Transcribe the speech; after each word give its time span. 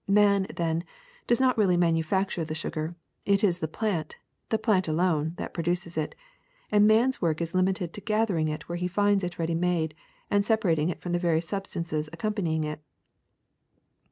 Man, 0.07 0.47
then, 0.55 0.83
does 1.27 1.39
not 1.39 1.55
really 1.59 1.77
manufacture 1.77 2.43
the 2.43 2.55
sugar; 2.55 2.95
it 3.23 3.43
is 3.43 3.59
the 3.59 3.67
plant, 3.67 4.15
the 4.49 4.57
plant 4.57 4.87
alone, 4.87 5.35
that 5.37 5.53
produces 5.53 5.95
it, 5.95 6.15
and 6.71 6.87
man's 6.87 7.21
work 7.21 7.39
is 7.39 7.53
limited 7.53 7.93
to 7.93 8.01
gathering 8.01 8.47
it 8.47 8.67
where 8.67 8.77
he 8.79 8.87
finds 8.87 9.23
it 9.23 9.37
ready 9.37 9.53
made 9.53 9.93
and 10.31 10.43
separating 10.43 10.89
it 10.89 11.01
from 11.01 11.11
the 11.11 11.19
various 11.19 11.47
substances 11.47 12.09
ac 12.11 12.17
companying 12.17 12.63
it. 12.63 12.81